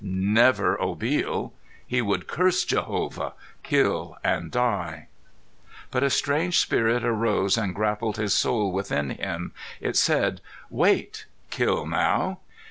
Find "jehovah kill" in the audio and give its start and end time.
2.65-4.17